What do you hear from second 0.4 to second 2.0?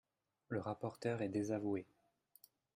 Le rapporteur est désavoué